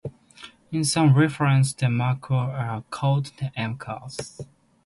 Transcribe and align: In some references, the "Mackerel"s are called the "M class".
In 0.71 0.83
some 0.83 1.13
references, 1.13 1.75
the 1.75 1.87
"Mackerel"s 1.87 2.51
are 2.55 2.81
called 2.89 3.27
the 3.37 3.51
"M 3.55 3.77
class". 3.77 4.41